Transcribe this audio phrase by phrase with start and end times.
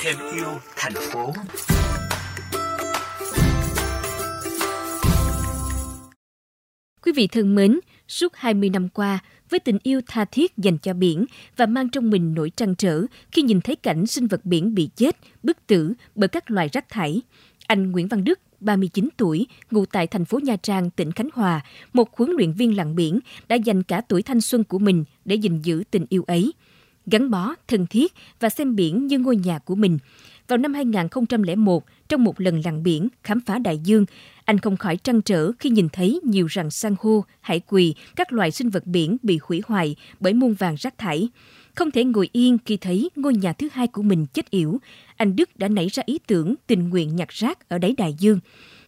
[0.00, 0.46] thêm yêu
[0.76, 1.32] thành phố.
[7.02, 9.18] Quý vị thân mến, suốt 20 năm qua,
[9.50, 11.24] với tình yêu tha thiết dành cho biển
[11.56, 14.90] và mang trong mình nỗi trăn trở khi nhìn thấy cảnh sinh vật biển bị
[14.96, 17.22] chết, bức tử bởi các loài rác thải,
[17.66, 21.60] anh Nguyễn Văn Đức 39 tuổi, ngụ tại thành phố Nha Trang, tỉnh Khánh Hòa,
[21.92, 23.18] một huấn luyện viên lặn biển,
[23.48, 26.52] đã dành cả tuổi thanh xuân của mình để gìn giữ tình yêu ấy.
[27.06, 29.98] Gắn bó, thân thiết và xem biển như ngôi nhà của mình.
[30.48, 34.04] Vào năm 2001, trong một lần lặn biển khám phá đại dương,
[34.44, 38.32] anh không khỏi trăn trở khi nhìn thấy nhiều rặng san hô, hải quỳ, các
[38.32, 41.28] loài sinh vật biển bị hủy hoại bởi muôn vàng rác thải.
[41.74, 44.78] Không thể ngồi yên khi thấy ngôi nhà thứ hai của mình chết yểu,
[45.16, 48.40] anh Đức đã nảy ra ý tưởng tình nguyện nhặt rác ở đáy đại dương.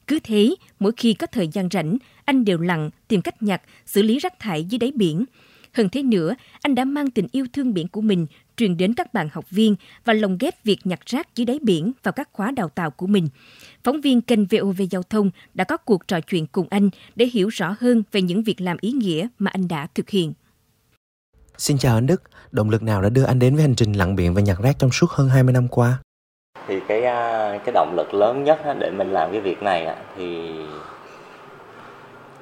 [0.07, 4.03] Cứ thế, mỗi khi có thời gian rảnh, anh đều lặn tìm cách nhặt, xử
[4.03, 5.25] lý rác thải dưới đáy biển.
[5.73, 9.15] Hơn thế nữa, anh đã mang tình yêu thương biển của mình truyền đến các
[9.15, 12.51] bạn học viên và lồng ghép việc nhặt rác dưới đáy biển vào các khóa
[12.51, 13.29] đào tạo của mình.
[13.85, 17.49] Phóng viên kênh VOV Giao thông đã có cuộc trò chuyện cùng anh để hiểu
[17.49, 20.33] rõ hơn về những việc làm ý nghĩa mà anh đã thực hiện.
[21.59, 24.17] Xin chào anh Đức, động lực nào đã đưa anh đến với hành trình lặn
[24.17, 25.99] biển và nhặt rác trong suốt hơn 20 năm qua?
[26.69, 30.51] Thì cái à, cái động lực lớn nhất để mình làm cái việc này thì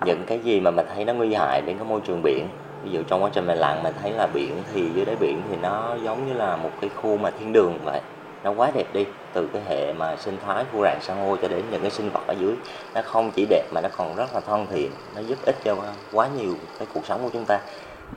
[0.04, 2.48] những cái gì mà mình thấy nó nguy hại đến cái môi trường biển
[2.84, 5.42] ví dụ trong quá trình mình lặn mình thấy là biển thì dưới đáy biển
[5.50, 8.00] thì nó giống như là một cái khu mà thiên đường vậy.
[8.44, 11.48] Nó quá đẹp đi từ cái hệ mà sinh thái khu rạn san hô cho
[11.48, 12.54] đến những cái sinh vật ở dưới.
[12.94, 15.76] Nó không chỉ đẹp mà nó còn rất là thân thiện nó giúp ích cho
[16.12, 17.60] quá nhiều cái cuộc sống của chúng ta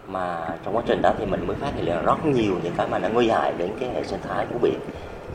[0.07, 2.87] mà trong quá trình đó thì mình mới phát hiện là rất nhiều những cái
[2.87, 4.79] mà nó nguy hại đến cái hệ sinh thái của biển.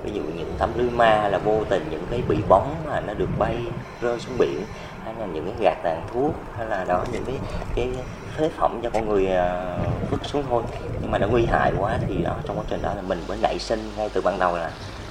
[0.02, 3.14] Ví dụ những tấm lưới ma là vô tình những cái bị bóng mà nó
[3.14, 3.56] được bay
[4.00, 4.62] rơi xuống biển,
[5.04, 7.34] hay là những cái gạt tàn thuốc, hay là đó, những cái
[7.74, 7.88] cái
[8.36, 9.78] phế phẩm cho con người ờ,
[10.10, 10.62] vứt xuống thôi.
[11.02, 13.38] Nhưng mà nó nguy hại quá thì đó trong quá trình đó là mình mới
[13.42, 14.70] nảy sinh ngay từ ban đầu là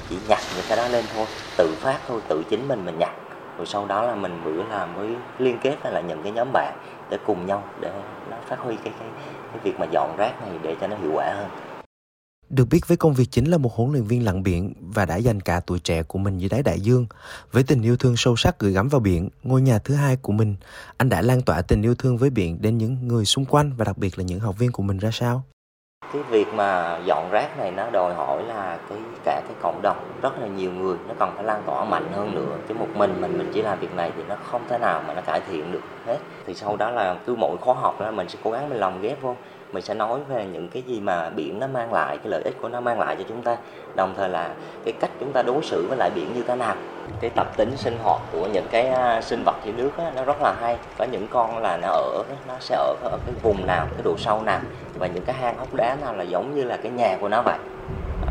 [0.09, 1.25] chỉ nhặt những cái đó lên thôi,
[1.57, 3.11] tự phát thôi, tự chính mình mình nhặt
[3.59, 6.77] rồi sau đó là mình bữa là mới liên kết là những cái nhóm bạn
[7.09, 7.91] để cùng nhau để
[8.29, 9.09] nó phát huy cái cái
[9.51, 11.49] cái việc mà dọn rác này để cho nó hiệu quả hơn
[12.49, 15.15] được biết với công việc chính là một huấn luyện viên lặn biển và đã
[15.15, 17.05] dành cả tuổi trẻ của mình dưới đáy đại dương.
[17.51, 20.31] Với tình yêu thương sâu sắc gửi gắm vào biển, ngôi nhà thứ hai của
[20.31, 20.55] mình,
[20.97, 23.85] anh đã lan tỏa tình yêu thương với biển đến những người xung quanh và
[23.85, 25.43] đặc biệt là những học viên của mình ra sao?
[26.13, 29.97] Cái việc mà dọn rác này nó đòi hỏi là cái cả cái cộng đồng
[30.21, 32.55] rất là nhiều người nó cần phải lan tỏa mạnh hơn nữa.
[32.69, 35.13] Chứ một mình mình mình chỉ làm việc này thì nó không thể nào mà
[35.13, 36.17] nó cải thiện được hết.
[36.45, 39.01] Thì sau đó là cứ mỗi khóa học là mình sẽ cố gắng mình lồng
[39.01, 39.35] ghép vô.
[39.71, 42.55] Mình sẽ nói về những cái gì mà biển nó mang lại cái lợi ích
[42.61, 43.57] của nó mang lại cho chúng ta.
[43.95, 44.49] Đồng thời là
[44.85, 46.75] cái cách chúng ta đối xử với lại biển như thế nào.
[47.21, 50.23] Cái tập tính sinh hoạt của những cái à, sinh vật dưới nước đó, nó
[50.23, 50.77] rất là hay.
[50.97, 54.17] Có những con là nó ở nó sẽ ở ở cái vùng nào cái độ
[54.17, 54.59] sâu nào
[54.99, 57.41] và những cái hang hốc đá nó là giống như là cái nhà của nó
[57.41, 57.57] vậy.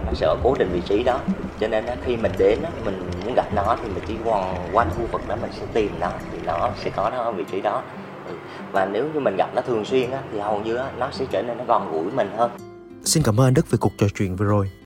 [0.06, 1.20] Nó sẽ ở cố định vị trí đó.
[1.60, 5.06] Cho nên khi mình đến mình muốn gặp nó thì mình chỉ quanh quanh khu
[5.12, 6.10] vực đó mình sẽ tìm nó.
[6.32, 7.82] Thì nó sẽ có nó ở vị trí đó.
[8.28, 8.34] Ừ.
[8.72, 11.58] Và nếu như mình gặp nó thường xuyên thì hầu như nó sẽ trở nên
[11.58, 12.50] nó gần gũi mình hơn.
[13.04, 14.70] Xin cảm ơn anh Đức về cuộc trò chuyện vừa rồi.